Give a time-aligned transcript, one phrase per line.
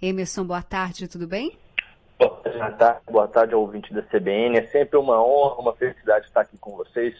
[0.00, 1.56] Emerson, boa tarde, tudo bem?
[2.18, 4.58] Boa tarde, boa tarde ao ouvinte da CBN.
[4.58, 7.14] É sempre uma honra, uma felicidade estar aqui com vocês,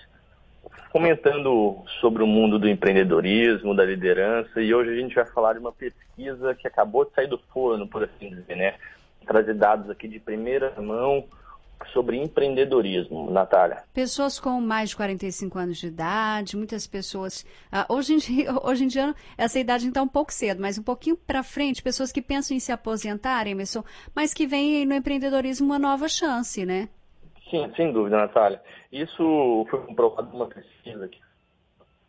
[0.92, 4.60] comentando sobre o mundo do empreendedorismo, da liderança.
[4.60, 7.88] E hoje a gente vai falar de uma pesquisa que acabou de sair do forno,
[7.88, 8.74] por assim dizer, né?
[9.26, 11.24] Trazer dados aqui de primeira mão
[11.92, 13.84] sobre empreendedorismo, Natália.
[13.92, 17.42] Pessoas com mais de 45 anos de idade, muitas pessoas.
[17.72, 20.82] Uh, hoje, em dia, hoje em dia, essa idade está um pouco cedo, mas um
[20.82, 23.84] pouquinho para frente, pessoas que pensam em se aposentar, Emerson,
[24.14, 26.88] mas que veem no empreendedorismo uma nova chance, né?
[27.50, 28.60] Sim, sem dúvida, Natália.
[28.90, 31.08] Isso foi comprovado numa pesquisa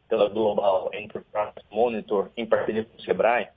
[0.07, 3.49] pela Global Enterprise Monitor, em parceria com o Sebrae,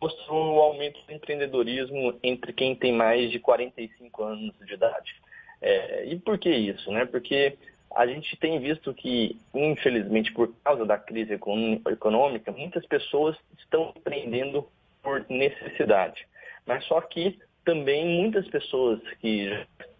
[0.00, 5.23] mostrou o aumento do empreendedorismo entre quem tem mais de 45 anos de idade.
[5.66, 6.92] É, e por que isso?
[6.92, 7.06] Né?
[7.06, 7.56] Porque
[7.96, 14.68] a gente tem visto que, infelizmente, por causa da crise econômica, muitas pessoas estão empreendendo
[15.02, 16.26] por necessidade.
[16.66, 19.48] Mas só que também muitas pessoas que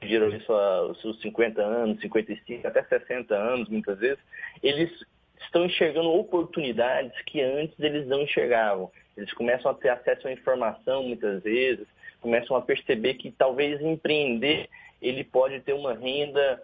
[0.03, 4.23] já isso aos seus 50 anos, 55, até 60 anos, muitas vezes,
[4.63, 4.91] eles
[5.41, 8.91] estão enxergando oportunidades que antes eles não enxergavam.
[9.17, 11.87] Eles começam a ter acesso à informação muitas vezes,
[12.21, 14.69] começam a perceber que talvez empreender
[15.05, 16.63] ele pode ter uma renda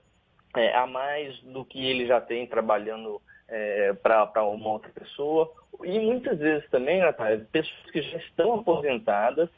[0.57, 5.53] é, a mais do que ele já tem trabalhando é, para uma outra pessoa.
[5.85, 9.49] E muitas vezes também, Natália, pessoas que já estão aposentadas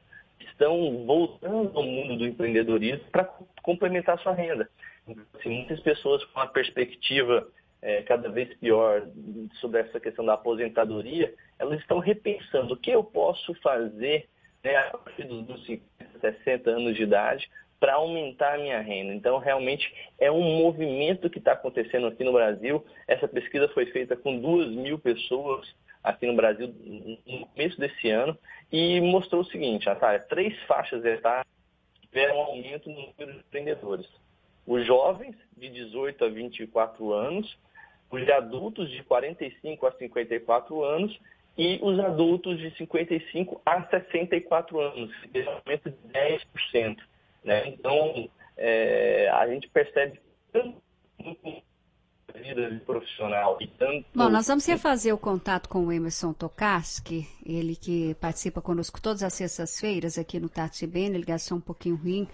[0.41, 3.25] estão voltando ao mundo do empreendedorismo para
[3.62, 4.69] complementar sua renda.
[5.06, 7.47] Então, assim, muitas pessoas com a perspectiva
[7.80, 9.06] é, cada vez pior
[9.60, 14.28] sobre essa questão da aposentadoria, elas estão repensando o que eu posso fazer
[14.62, 17.48] né, a partir dos 50, 60 anos de idade
[17.83, 19.12] para aumentar a minha renda.
[19.12, 22.86] Então, realmente é um movimento que está acontecendo aqui no Brasil.
[23.08, 25.66] Essa pesquisa foi feita com duas mil pessoas
[26.00, 26.72] aqui no Brasil
[27.27, 28.38] no começo desse ano
[28.70, 31.44] e mostrou o seguinte, Natália, três faixas etárias
[32.03, 34.08] tiveram um aumento no número de empreendedores.
[34.64, 37.58] Os jovens de 18 a 24 anos,
[38.12, 41.19] os adultos de 45 a 54 anos
[41.59, 47.12] e os adultos de 55 a 64 anos, que um aumento de 10%.
[47.44, 47.69] Né?
[47.69, 50.20] Então, é, a gente percebe
[50.53, 50.80] tanto
[52.42, 54.06] vida profissional e tanto...
[54.14, 59.22] Bom, nós vamos refazer o contato com o Emerson Tokarski, ele que participa conosco todas
[59.22, 62.28] as sextas-feiras aqui no Tati Bem, ligação um pouquinho ruim,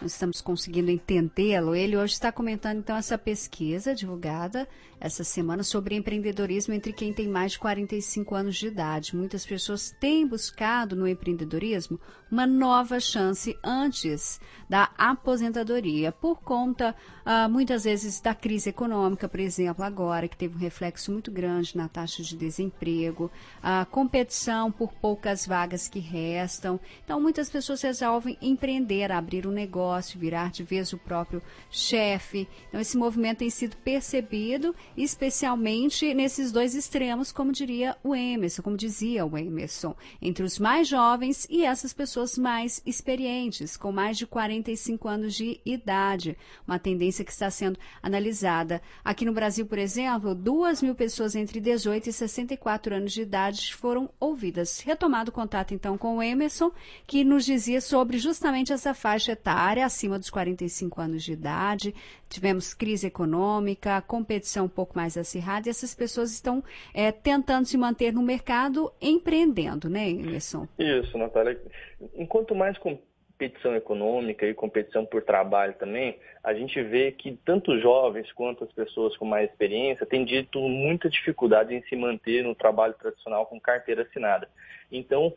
[0.00, 1.74] nós estamos conseguindo entendê-lo.
[1.74, 4.68] Ele hoje está comentando então essa pesquisa divulgada
[5.04, 9.14] essa semana sobre empreendedorismo entre quem tem mais de 45 anos de idade.
[9.14, 12.00] Muitas pessoas têm buscado no empreendedorismo
[12.30, 19.38] uma nova chance antes da aposentadoria, por conta, ah, muitas vezes, da crise econômica, por
[19.38, 23.30] exemplo, agora, que teve um reflexo muito grande na taxa de desemprego,
[23.62, 26.80] a competição por poucas vagas que restam.
[27.04, 29.83] Então, muitas pessoas resolvem empreender, abrir um negócio,
[30.18, 32.48] virar de vez o próprio chefe.
[32.68, 38.76] Então, esse movimento tem sido percebido especialmente nesses dois extremos, como diria o Emerson, como
[38.76, 44.26] dizia o Emerson, entre os mais jovens e essas pessoas mais experientes, com mais de
[44.26, 46.36] 45 anos de idade.
[46.66, 48.80] Uma tendência que está sendo analisada.
[49.04, 53.74] Aqui no Brasil, por exemplo, duas mil pessoas entre 18 e 64 anos de idade
[53.74, 54.80] foram ouvidas.
[54.80, 56.70] Retomado o contato, então, com o Emerson,
[57.06, 61.94] que nos dizia sobre justamente essa faixa etária, acima dos 45 anos de idade.
[62.28, 66.62] Tivemos crise econômica, competição um pouco mais acirrada e essas pessoas estão
[66.92, 70.66] é, tentando se manter no mercado empreendendo, né, Emerson?
[70.78, 71.60] Isso, Natália.
[72.14, 72.76] Enquanto mais
[73.34, 78.72] competição econômica e competição por trabalho também, a gente vê que tanto jovens quanto as
[78.72, 83.60] pessoas com mais experiência têm dito muita dificuldade em se manter no trabalho tradicional com
[83.60, 84.48] carteira assinada.
[84.90, 85.34] Então,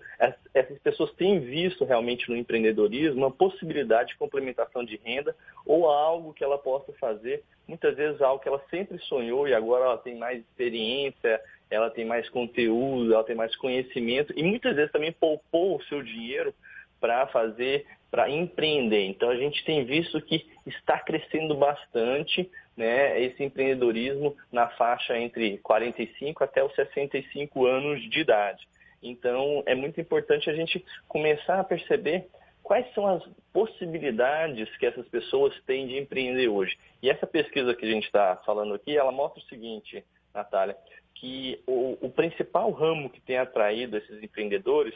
[0.53, 6.33] essas pessoas têm visto realmente no empreendedorismo uma possibilidade de complementação de renda ou algo
[6.33, 10.15] que ela possa fazer, muitas vezes algo que ela sempre sonhou e agora ela tem
[10.15, 15.77] mais experiência, ela tem mais conteúdo, ela tem mais conhecimento e muitas vezes também poupou
[15.77, 16.53] o seu dinheiro
[16.99, 19.05] para fazer, para empreender.
[19.05, 25.57] Então a gente tem visto que está crescendo bastante né, esse empreendedorismo na faixa entre
[25.59, 28.67] 45 até os 65 anos de idade.
[29.01, 32.27] Então é muito importante a gente começar a perceber
[32.67, 33.23] quais são as
[33.53, 36.77] possibilidades que essas pessoas têm de empreender hoje.
[37.01, 40.75] E essa pesquisa que a gente está falando aqui, ela mostra o seguinte, Natália,
[41.15, 44.93] que o, o principal ramo que tem atraído esses empreendedores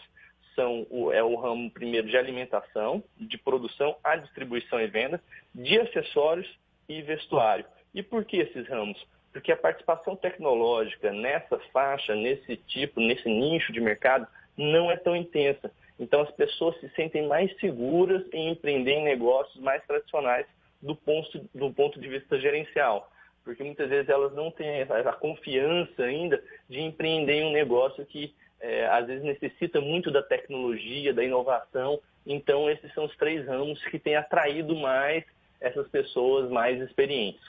[0.55, 5.21] são o, é o ramo primeiro de alimentação, de produção, a distribuição e venda,
[5.53, 6.47] de acessórios
[6.87, 7.65] e vestuário.
[7.93, 9.05] E por que esses ramos?
[9.31, 14.27] Porque a participação tecnológica nessa faixa, nesse tipo, nesse nicho de mercado,
[14.57, 15.71] não é tão intensa.
[15.99, 20.45] Então, as pessoas se sentem mais seguras em empreender em negócios mais tradicionais
[20.81, 23.09] do ponto, do ponto de vista gerencial.
[23.43, 28.33] Porque muitas vezes elas não têm a confiança ainda de empreender em um negócio que
[28.61, 31.99] é, às vezes necessita muito da tecnologia, da inovação.
[32.25, 35.23] Então, esses são os três ramos que têm atraído mais
[35.59, 37.41] essas pessoas mais experientes.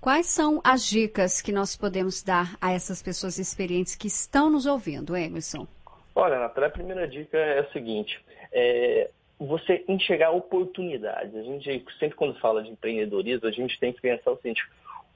[0.00, 4.64] Quais são as dicas que nós podemos dar a essas pessoas experientes que estão nos
[4.64, 5.66] ouvindo, Emerson?
[6.14, 8.18] Olha, Natália, a primeira dica é a seguinte:
[8.50, 11.34] é, você enxergar oportunidades.
[11.34, 14.62] A gente sempre quando fala de empreendedorismo, a gente tem que pensar o seguinte: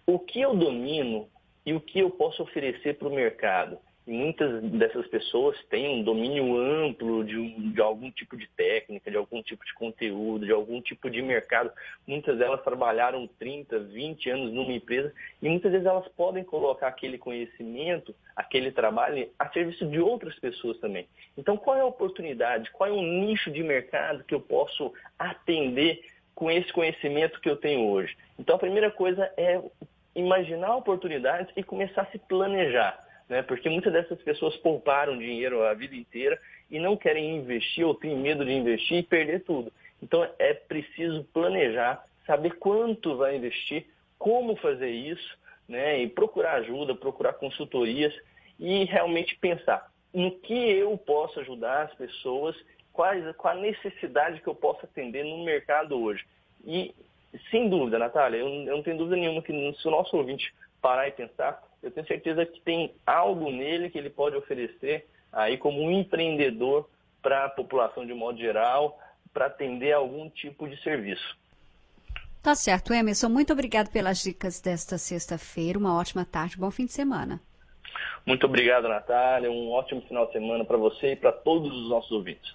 [0.06, 1.29] o que eu domino
[1.65, 3.79] e o que eu posso oferecer para o mercado?
[4.06, 9.17] Muitas dessas pessoas têm um domínio amplo de, um, de, algum tipo de técnica, de
[9.17, 11.73] algum tipo de conteúdo, de algum tipo de mercado.
[12.06, 15.11] Muitas delas trabalharam 30, 20 anos numa empresa
[15.41, 20.79] e muitas vezes elas podem colocar aquele conhecimento, aquele trabalho a serviço de outras pessoas
[20.81, 21.09] também.
[21.39, 22.71] Então, qual é a oportunidade?
[22.73, 26.05] Qual é o nicho de mercado que eu posso atender
[26.35, 28.15] com esse conhecimento que eu tenho hoje?
[28.39, 29.62] Então, a primeira coisa é
[30.15, 33.43] imaginar oportunidades e começar a se planejar né?
[33.43, 36.41] porque muitas dessas pessoas pouparam dinheiro a vida inteira
[36.71, 39.73] e não querem investir ou têm medo de investir e perder tudo.
[40.03, 43.87] Então é preciso planejar, saber quanto vai investir,
[44.19, 45.38] como fazer isso,
[45.69, 46.00] né?
[46.00, 48.15] e procurar ajuda, procurar consultorias
[48.59, 52.56] e realmente pensar no que eu posso ajudar as pessoas,
[52.93, 56.25] quais, qual a necessidade que eu posso atender no mercado hoje.
[56.65, 56.94] E,
[57.50, 60.55] sem dúvida, Natália, eu, eu não tenho dúvida nenhuma que se o nosso ouvinte
[60.85, 65.57] parar e pensar, eu tenho certeza que tem algo nele que ele pode oferecer aí
[65.57, 66.87] como um empreendedor
[67.23, 68.99] para a população de modo geral,
[69.33, 71.39] para atender algum tipo de serviço.
[72.43, 73.31] Tá certo, Emerson.
[73.31, 75.79] Muito obrigado pelas dicas desta sexta-feira.
[75.79, 77.41] Uma ótima tarde, bom fim de semana.
[78.27, 79.51] Muito obrigado, Natália.
[79.51, 82.53] Um ótimo final de semana para você e para todos os nossos ouvintes.